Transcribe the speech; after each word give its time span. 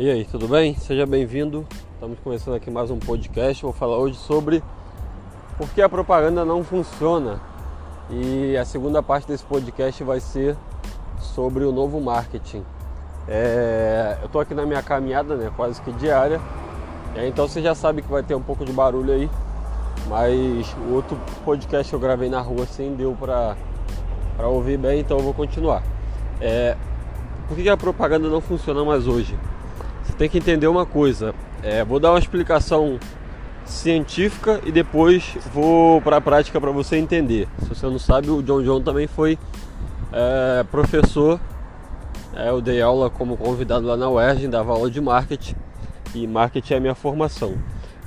E 0.00 0.08
aí, 0.08 0.24
tudo 0.24 0.46
bem? 0.46 0.76
Seja 0.76 1.04
bem-vindo. 1.04 1.66
Estamos 1.94 2.20
começando 2.20 2.54
aqui 2.54 2.70
mais 2.70 2.88
um 2.88 3.00
podcast. 3.00 3.64
Vou 3.64 3.72
falar 3.72 3.98
hoje 3.98 4.14
sobre 4.14 4.62
por 5.56 5.68
que 5.70 5.82
a 5.82 5.88
propaganda 5.88 6.44
não 6.44 6.62
funciona. 6.62 7.40
E 8.08 8.56
a 8.56 8.64
segunda 8.64 9.02
parte 9.02 9.26
desse 9.26 9.42
podcast 9.42 10.04
vai 10.04 10.20
ser 10.20 10.56
sobre 11.18 11.64
o 11.64 11.72
novo 11.72 12.00
marketing. 12.00 12.64
É... 13.26 14.18
eu 14.20 14.26
estou 14.26 14.40
aqui 14.40 14.54
na 14.54 14.64
minha 14.64 14.80
caminhada, 14.84 15.34
né, 15.34 15.50
quase 15.56 15.82
que 15.82 15.90
diária. 15.90 16.40
Então 17.16 17.48
você 17.48 17.60
já 17.60 17.74
sabe 17.74 18.00
que 18.00 18.08
vai 18.08 18.22
ter 18.22 18.36
um 18.36 18.42
pouco 18.42 18.64
de 18.64 18.72
barulho 18.72 19.12
aí. 19.12 19.28
Mas 20.06 20.76
o 20.88 20.94
outro 20.94 21.18
podcast 21.44 21.90
que 21.90 21.96
eu 21.96 22.00
gravei 22.00 22.28
na 22.28 22.40
rua 22.40 22.62
assim 22.62 22.94
deu 22.94 23.16
para 23.18 23.56
ouvir 24.46 24.78
bem, 24.78 25.00
então 25.00 25.18
eu 25.18 25.24
vou 25.24 25.34
continuar. 25.34 25.82
É... 26.40 26.76
por 27.48 27.56
que 27.56 27.68
a 27.68 27.76
propaganda 27.76 28.28
não 28.28 28.40
funciona 28.40 28.84
mais 28.84 29.08
hoje? 29.08 29.36
Tem 30.18 30.28
que 30.28 30.36
entender 30.36 30.66
uma 30.66 30.84
coisa. 30.84 31.32
É, 31.62 31.84
vou 31.84 32.00
dar 32.00 32.10
uma 32.10 32.18
explicação 32.18 32.98
científica 33.64 34.60
e 34.64 34.72
depois 34.72 35.36
vou 35.54 36.02
para 36.02 36.16
a 36.16 36.20
prática 36.20 36.60
para 36.60 36.72
você 36.72 36.96
entender. 36.96 37.48
Se 37.60 37.68
você 37.68 37.86
não 37.86 37.98
sabe, 37.98 38.28
o 38.28 38.42
John 38.42 38.62
John 38.62 38.82
também 38.82 39.06
foi 39.06 39.38
é, 40.12 40.64
professor. 40.64 41.40
É, 42.34 42.48
eu 42.48 42.60
dei 42.60 42.82
aula 42.82 43.08
como 43.08 43.36
convidado 43.36 43.86
lá 43.86 43.96
na 43.96 44.10
UERJ, 44.10 44.48
dava 44.48 44.72
aula 44.72 44.90
de 44.90 45.00
marketing 45.00 45.54
e 46.14 46.26
marketing 46.26 46.74
é 46.74 46.76
a 46.76 46.80
minha 46.80 46.94
formação. 46.94 47.54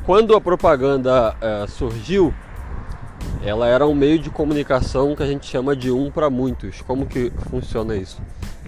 Quando 0.05 0.35
a 0.35 0.41
propaganda 0.41 1.35
é, 1.39 1.65
surgiu, 1.67 2.33
ela 3.43 3.67
era 3.67 3.85
um 3.87 3.95
meio 3.95 4.19
de 4.19 4.29
comunicação 4.29 5.15
que 5.15 5.23
a 5.23 5.27
gente 5.27 5.45
chama 5.45 5.75
de 5.75 5.91
um 5.91 6.11
para 6.11 6.29
muitos. 6.29 6.81
Como 6.81 7.05
que 7.05 7.31
funciona 7.49 7.95
isso? 7.95 8.21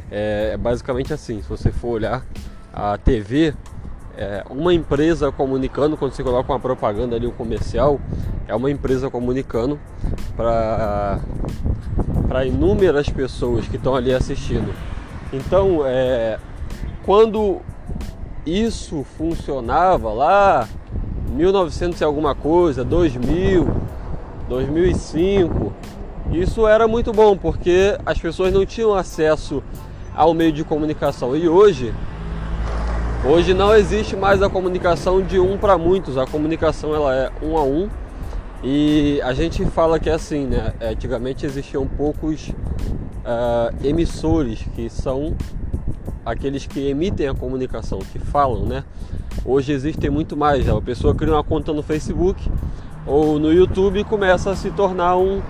É, 0.09 0.51
é 0.53 0.57
basicamente 0.57 1.11
assim, 1.11 1.41
se 1.41 1.49
você 1.49 1.71
for 1.71 1.89
olhar 1.89 2.23
a 2.73 2.97
TV, 2.97 3.53
é, 4.17 4.43
uma 4.49 4.73
empresa 4.73 5.31
comunicando, 5.31 5.95
quando 5.95 6.13
você 6.13 6.23
coloca 6.23 6.51
uma 6.51 6.59
propaganda 6.59 7.15
ali, 7.15 7.27
um 7.27 7.31
comercial, 7.31 7.99
é 8.47 8.55
uma 8.55 8.71
empresa 8.71 9.09
comunicando 9.09 9.79
para 10.35 11.19
inúmeras 12.45 13.07
pessoas 13.09 13.67
que 13.67 13.77
estão 13.77 13.95
ali 13.95 14.11
assistindo. 14.13 14.73
Então, 15.31 15.81
é, 15.85 16.39
quando 17.03 17.61
isso 18.45 19.05
funcionava 19.17 20.11
lá, 20.11 20.67
1900 21.29 22.01
e 22.01 22.03
alguma 22.03 22.35
coisa, 22.35 22.83
2000, 22.83 23.67
2005, 24.49 25.73
isso 26.31 26.67
era 26.67 26.87
muito 26.87 27.11
bom 27.11 27.37
porque 27.37 27.97
as 28.05 28.19
pessoas 28.19 28.53
não 28.53 28.65
tinham 28.65 28.93
acesso 28.93 29.63
ao 30.15 30.33
meio 30.33 30.51
de 30.51 30.63
comunicação. 30.63 31.35
E 31.35 31.47
hoje 31.47 31.93
Hoje 33.25 33.53
não 33.53 33.73
existe 33.73 34.17
mais 34.17 34.43
a 34.43 34.49
comunicação 34.49 35.21
de 35.21 35.39
um 35.39 35.57
para 35.57 35.77
muitos, 35.77 36.17
a 36.17 36.27
comunicação 36.27 36.93
ela 36.93 37.15
é 37.15 37.31
um 37.41 37.57
a 37.57 37.63
um 37.63 37.89
e 38.61 39.21
a 39.23 39.31
gente 39.31 39.65
fala 39.65 39.97
que 39.97 40.09
é 40.09 40.13
assim, 40.13 40.45
né? 40.45 40.73
É, 40.77 40.89
antigamente 40.89 41.45
existiam 41.45 41.87
poucos 41.87 42.49
uh, 42.49 43.73
emissores 43.81 44.65
que 44.75 44.89
são 44.89 45.37
aqueles 46.25 46.67
que 46.67 46.89
emitem 46.89 47.29
a 47.29 47.33
comunicação, 47.33 47.99
que 47.99 48.19
falam, 48.19 48.65
né? 48.65 48.83
Hoje 49.45 49.71
existem 49.71 50.09
muito 50.09 50.35
mais. 50.35 50.67
A 50.67 50.81
pessoa 50.81 51.15
cria 51.15 51.33
uma 51.33 51.43
conta 51.45 51.71
no 51.71 51.81
Facebook 51.81 52.51
ou 53.07 53.39
no 53.39 53.53
YouTube 53.53 54.01
e 54.01 54.03
começa 54.03 54.51
a 54.51 54.55
se 54.55 54.69
tornar 54.71 55.15
um, 55.15 55.41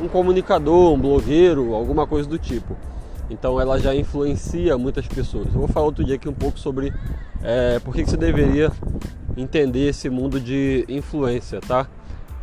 um 0.00 0.08
comunicador, 0.08 0.94
um 0.94 0.98
blogueiro, 0.98 1.74
alguma 1.74 2.06
coisa 2.06 2.26
do 2.26 2.38
tipo. 2.38 2.74
Então 3.30 3.60
ela 3.60 3.78
já 3.78 3.94
influencia 3.94 4.78
muitas 4.78 5.06
pessoas. 5.06 5.46
Eu 5.46 5.60
vou 5.60 5.68
falar 5.68 5.86
outro 5.86 6.04
dia 6.04 6.16
aqui 6.16 6.28
um 6.28 6.34
pouco 6.34 6.58
sobre 6.58 6.92
é, 7.42 7.78
por 7.80 7.94
que, 7.94 8.04
você 8.04 8.16
deveria 8.16 8.72
entender 9.36 9.88
esse 9.88 10.08
mundo 10.08 10.40
de 10.40 10.84
influência, 10.88 11.60
tá? 11.60 11.86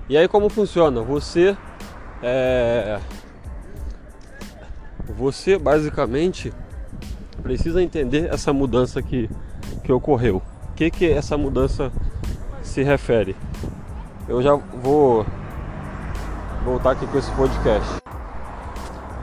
E 0.07 0.16
aí 0.16 0.28
como 0.28 0.50
funciona? 0.50 1.01
Você 1.01 1.57
é, 2.22 3.00
você 5.18 5.57
basicamente 5.57 6.53
precisa 7.41 7.81
entender 7.81 8.34
essa 8.34 8.51
mudança 8.51 9.01
que, 9.01 9.29
que 9.84 9.91
ocorreu. 9.91 10.41
O 10.69 10.74
que, 10.75 10.90
que 10.90 11.09
essa 11.09 11.38
mudança 11.38 11.91
se 12.63 12.84
refere? 12.84 13.35
Eu 14.28 14.41
já 14.41 14.56
vou 14.56 15.25
voltar 16.66 16.91
aqui 16.91 17.06
com 17.06 17.18
esse 17.18 17.31
podcast. 17.31 18.05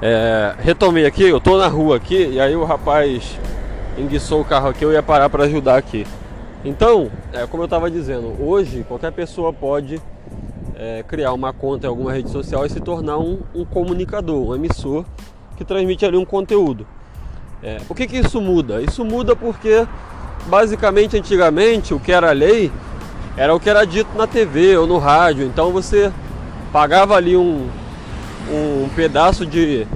É, 0.04 0.56
retomei 0.58 1.06
aqui, 1.06 1.22
eu 1.22 1.40
tô 1.40 1.56
na 1.56 1.68
rua 1.68 1.96
aqui 1.96 2.26
e 2.26 2.40
aí 2.40 2.56
o 2.56 2.64
rapaz 2.64 3.38
enguiçou 3.96 4.40
o 4.40 4.44
carro 4.44 4.68
aqui, 4.68 4.84
eu 4.84 4.92
ia 4.92 5.00
parar 5.00 5.30
para 5.30 5.44
ajudar 5.44 5.76
aqui. 5.76 6.04
Então, 6.64 7.08
é, 7.32 7.46
como 7.46 7.62
eu 7.62 7.66
estava 7.66 7.88
dizendo, 7.88 8.34
hoje 8.42 8.84
qualquer 8.88 9.12
pessoa 9.12 9.52
pode 9.52 10.02
é, 10.74 11.04
criar 11.06 11.32
uma 11.32 11.52
conta 11.52 11.86
em 11.86 11.88
alguma 11.88 12.12
rede 12.12 12.30
social 12.30 12.66
e 12.66 12.68
se 12.68 12.80
tornar 12.80 13.18
um, 13.18 13.42
um 13.54 13.64
comunicador, 13.64 14.48
um 14.48 14.56
emissor 14.56 15.04
que 15.56 15.64
transmite 15.64 16.04
ali 16.04 16.16
um 16.16 16.24
conteúdo. 16.24 16.84
É, 17.62 17.78
o 17.88 17.94
que, 17.94 18.08
que 18.08 18.19
isso 18.19 18.40
muda? 18.40 18.82
Isso 18.82 19.04
muda 19.04 19.36
porque 19.36 19.86
basicamente 20.46 21.16
antigamente 21.16 21.94
o 21.94 22.00
que 22.00 22.10
era 22.10 22.32
lei 22.32 22.72
era 23.36 23.54
o 23.54 23.60
que 23.60 23.70
era 23.70 23.84
dito 23.84 24.19
na 24.19 24.26
TV 24.26 24.76
ou 24.76 24.84
no 24.84 24.98
rádio. 24.98 25.46
Então 25.46 25.70
você 25.70 26.12
pagava 26.72 27.14
ali 27.14 27.36
um, 27.36 27.69
um 28.50 28.88
pedaço 28.94 29.44
de 29.47 29.86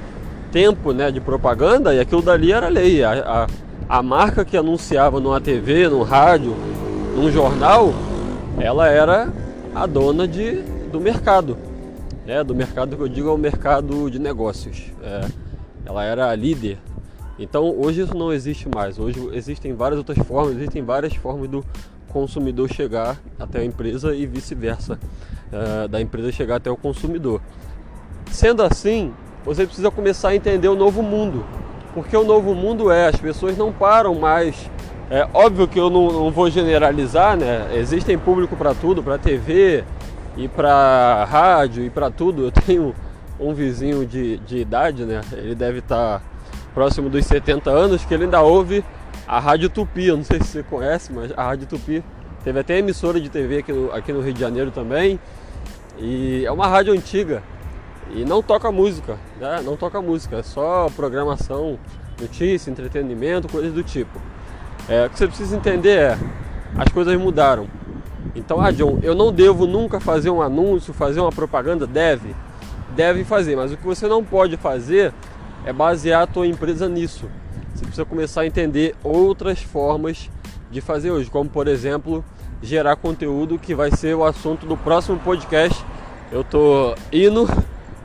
tempo 0.53 0.93
né, 0.93 1.11
de 1.11 1.21
propaganda 1.21 1.95
e 1.95 2.01
aquilo 2.01 2.23
dali 2.23 2.53
era 2.53 2.69
lei. 2.69 3.03
A, 3.03 3.47
a, 3.89 3.99
a 3.99 4.03
marca 4.03 4.45
que 4.45 4.57
anunciava 4.57 5.21
numa 5.21 5.41
TV, 5.41 5.89
num 5.89 6.03
rádio, 6.03 6.55
num 7.15 7.31
jornal, 7.31 7.93
ela 8.59 8.89
era 8.89 9.33
a 9.75 9.87
dona 9.87 10.27
de, 10.27 10.62
do 10.91 11.01
mercado. 11.01 11.56
Né, 12.25 12.43
do 12.43 12.55
mercado 12.55 12.97
que 12.97 13.03
eu 13.03 13.09
digo 13.09 13.29
é 13.29 13.33
o 13.33 13.39
mercado 13.39 14.11
de 14.11 14.19
negócios. 14.19 14.85
É, 15.03 15.29
ela 15.85 16.05
era 16.05 16.29
a 16.29 16.35
líder. 16.35 16.79
Então 17.39 17.75
hoje 17.79 18.01
isso 18.01 18.17
não 18.17 18.33
existe 18.33 18.69
mais. 18.69 18.99
Hoje 18.99 19.29
existem 19.33 19.75
várias 19.75 19.99
outras 19.99 20.19
formas, 20.27 20.56
existem 20.56 20.83
várias 20.83 21.15
formas 21.15 21.49
do 21.49 21.65
consumidor 22.09 22.73
chegar 22.73 23.21
até 23.39 23.61
a 23.61 23.65
empresa 23.65 24.15
e 24.15 24.27
vice-versa, 24.27 24.99
é, 25.53 25.87
da 25.87 26.01
empresa 26.01 26.33
chegar 26.33 26.56
até 26.56 26.71
o 26.71 26.77
consumidor. 26.77 27.41
Sendo 28.37 28.63
assim, 28.63 29.15
você 29.47 29.65
precisa 29.65 29.91
começar 29.91 30.29
a 30.29 30.37
entender 30.37 30.69
o 30.69 30.75
novo 30.75 31.03
mundo. 31.03 31.43
Porque 31.95 32.15
o 32.15 32.23
novo 32.23 32.55
mundo 32.55 32.93
é, 32.93 33.09
as 33.09 33.17
pessoas 33.17 33.57
não 33.57 33.73
param 33.73 34.15
mais. 34.15 34.71
É 35.11 35.27
óbvio 35.33 35.67
que 35.67 35.81
eu 35.81 35.89
não, 35.89 36.13
não 36.13 36.31
vou 36.31 36.51
generalizar, 36.51 37.35
né? 37.35 37.71
Existem 37.73 38.19
público 38.19 38.55
para 38.55 38.75
tudo, 38.75 39.03
para 39.03 39.17
TV 39.17 39.85
e 40.37 40.49
para 40.49 41.25
rádio 41.25 41.83
e 41.83 41.89
para 41.89 42.11
tudo. 42.11 42.45
Eu 42.45 42.51
tenho 42.53 42.95
um 43.41 43.55
vizinho 43.55 44.05
de, 44.05 44.37
de 44.37 44.59
idade, 44.59 45.07
né? 45.07 45.23
Ele 45.33 45.55
deve 45.55 45.79
estar 45.79 46.19
tá 46.19 46.23
próximo 46.75 47.09
dos 47.09 47.25
70 47.25 47.71
anos, 47.71 48.05
que 48.05 48.13
ele 48.13 48.25
ainda 48.25 48.43
ouve 48.43 48.85
a 49.27 49.41
Rádio 49.41 49.71
Tupi. 49.71 50.09
Eu 50.09 50.19
não 50.19 50.25
sei 50.25 50.41
se 50.41 50.49
você 50.49 50.63
conhece, 50.63 51.11
mas 51.11 51.33
a 51.35 51.43
Rádio 51.43 51.67
Tupi 51.69 52.05
teve 52.45 52.61
até 52.61 52.77
emissora 52.77 53.19
de 53.19 53.31
TV 53.31 53.61
aqui 53.61 53.73
no, 53.73 53.91
aqui 53.95 54.13
no 54.13 54.21
Rio 54.21 54.35
de 54.35 54.41
Janeiro 54.41 54.71
também. 54.71 55.19
E 55.99 56.45
é 56.45 56.53
uma 56.53 56.67
rádio 56.67 56.93
antiga, 56.93 57.43
e 58.15 58.25
não 58.25 58.43
toca 58.43 58.71
música, 58.71 59.19
né? 59.41 59.61
não 59.65 59.77
toca 59.77 60.00
música, 60.00 60.37
é 60.37 60.43
só 60.43 60.89
programação, 60.94 61.78
notícia, 62.21 62.71
entretenimento, 62.71 63.49
coisas 63.49 63.72
do 63.72 63.83
tipo. 63.83 64.21
É, 64.89 65.06
o 65.06 65.11
que 65.11 65.19
você 65.19 65.27
precisa 65.27 65.56
entender 65.56 65.99
é, 65.99 66.19
as 66.77 66.89
coisas 66.93 67.17
mudaram. 67.19 67.67
Então, 68.34 68.61
ah 68.61 68.71
John, 68.71 68.99
eu 69.03 69.15
não 69.15 69.33
devo 69.33 69.67
nunca 69.67 69.99
fazer 69.99 70.31
um 70.31 70.43
anúncio, 70.43 70.93
fazer 70.93 71.21
uma 71.21 71.33
propaganda? 71.33 71.87
Deve, 71.87 72.34
deve 72.94 73.25
fazer, 73.25 73.56
mas 73.56 73.73
o 73.73 73.76
que 73.76 73.85
você 73.85 74.06
não 74.06 74.23
pode 74.23 74.56
fazer 74.56 75.12
é 75.64 75.73
basear 75.73 76.23
a 76.23 76.26
tua 76.26 76.47
empresa 76.47 76.88
nisso. 76.88 77.29
Você 77.75 77.85
precisa 77.85 78.05
começar 78.05 78.43
a 78.43 78.47
entender 78.47 78.94
outras 79.03 79.62
formas 79.62 80.31
de 80.70 80.81
fazer 80.81 81.11
hoje, 81.11 81.31
como 81.31 81.49
por 81.49 81.69
exemplo, 81.69 82.25
gerar 82.62 82.97
conteúdo 82.97 83.58
que 83.58 83.75
vai 83.75 83.91
ser 83.91 84.14
o 84.14 84.25
assunto 84.25 84.67
do 84.67 84.76
próximo 84.76 85.19
podcast. 85.19 85.85
Eu 86.31 86.43
tô 86.43 86.94
indo 87.12 87.47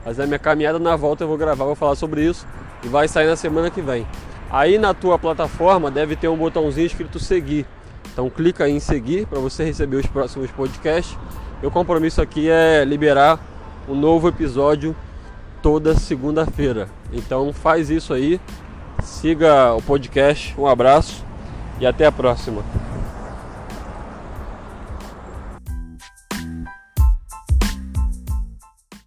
mas 0.06 0.20
a 0.20 0.26
minha 0.26 0.40
caminhada 0.40 0.80
na 0.80 0.96
volta 0.96 1.24
eu 1.24 1.28
vou 1.28 1.38
gravar, 1.38 1.66
vou 1.66 1.76
falar 1.76 1.96
sobre 1.96 2.24
isso 2.24 2.46
e 2.84 2.88
vai 2.88 3.08
sair 3.08 3.28
na 3.28 3.36
semana 3.36 3.70
que 3.70 3.82
vem. 3.82 4.06
Aí 4.50 4.78
na 4.78 4.94
tua 4.94 5.18
plataforma 5.18 5.90
deve 5.90 6.16
ter 6.16 6.28
um 6.28 6.38
botãozinho 6.38 6.86
escrito 6.86 7.20
seguir. 7.20 7.66
Então 8.12 8.30
clica 8.30 8.68
em 8.68 8.80
seguir 8.80 9.26
para 9.26 9.40
você 9.40 9.64
receber 9.64 9.98
os 9.98 10.06
próximos 10.06 10.52
podcasts. 10.52 11.18
Meu 11.62 11.72
compromisso 11.72 12.22
aqui 12.22 12.50
é 12.50 12.84
liberar 12.84 13.40
um 13.88 13.96
novo 13.96 14.28
episódio 14.28 14.96
toda 15.62 15.96
segunda-feira. 15.96 16.90
Então 17.14 17.54
faz 17.54 17.90
isso 17.90 18.14
aí, 18.14 18.42
siga 19.02 19.74
o 19.74 19.82
podcast, 19.82 20.54
um 20.58 20.68
abraço 20.68 21.24
e 21.80 21.86
até 21.86 22.06
a 22.06 22.12
próxima. 22.12 22.81